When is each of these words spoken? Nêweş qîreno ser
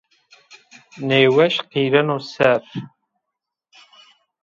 Nêweş 1.07 1.55
qîreno 1.71 2.17
ser 2.31 2.63